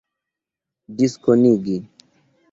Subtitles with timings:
[0.97, 1.75] diskonigi